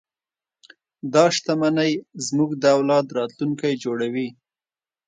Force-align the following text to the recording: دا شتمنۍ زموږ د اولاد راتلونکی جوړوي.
دا 1.13 1.23
شتمنۍ 1.35 1.91
زموږ 2.27 2.49
د 2.57 2.63
اولاد 2.77 3.05
راتلونکی 3.17 3.73
جوړوي. 3.83 4.27